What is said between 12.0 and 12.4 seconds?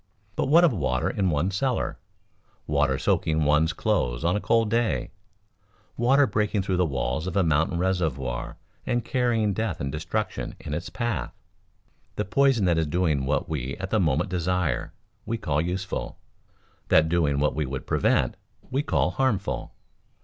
The